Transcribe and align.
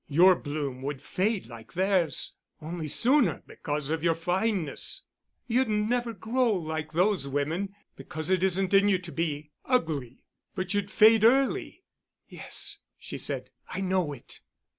Your 0.09 0.35
bloom 0.35 0.81
would 0.81 0.99
fade 0.99 1.45
like 1.45 1.73
theirs, 1.73 2.33
only 2.59 2.87
sooner 2.87 3.43
because 3.45 3.91
of 3.91 4.03
your 4.03 4.15
fineness. 4.15 5.03
You'd 5.45 5.69
never 5.69 6.11
grow 6.11 6.51
like 6.53 6.91
those 6.91 7.27
women, 7.27 7.75
because 7.95 8.31
it 8.31 8.41
isn't 8.41 8.73
in 8.73 8.87
you 8.89 8.97
to 8.97 9.11
be 9.11 9.51
ugly. 9.65 10.25
But 10.55 10.73
you'd 10.73 10.89
fade 10.89 11.23
early." 11.23 11.83
"Yes," 12.27 12.79
she 12.97 13.19
said, 13.19 13.51
"I 13.69 13.81
know 13.81 14.11
it." 14.11 14.39